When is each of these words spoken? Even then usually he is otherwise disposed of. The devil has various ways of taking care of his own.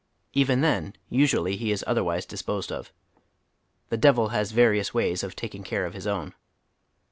Even 0.33 0.61
then 0.61 0.95
usually 1.11 1.57
he 1.57 1.71
is 1.71 1.83
otherwise 1.85 2.25
disposed 2.25 2.71
of. 2.71 2.91
The 3.89 3.97
devil 3.97 4.29
has 4.29 4.51
various 4.51 4.95
ways 4.95 5.21
of 5.21 5.35
taking 5.35 5.61
care 5.63 5.85
of 5.85 5.93
his 5.93 6.07
own. 6.07 6.33